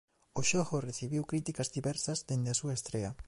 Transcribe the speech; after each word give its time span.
O 0.39 0.41
xogo 0.49 0.83
recibiu 0.89 1.29
críticas 1.31 1.71
diversas 1.77 2.19
dende 2.29 2.49
a 2.51 2.59
súa 2.61 2.77
estrea. 2.79 3.11